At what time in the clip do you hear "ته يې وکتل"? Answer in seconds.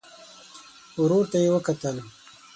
1.31-1.95